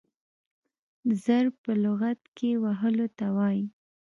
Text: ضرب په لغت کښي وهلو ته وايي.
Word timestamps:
ضرب 1.23 1.53
په 1.63 1.71
لغت 1.83 2.19
کښي 2.35 2.51
وهلو 2.63 3.07
ته 3.17 3.27
وايي. 3.35 3.63